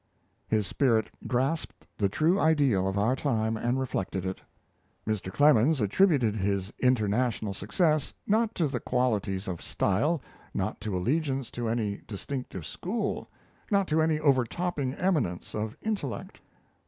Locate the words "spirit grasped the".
0.65-2.09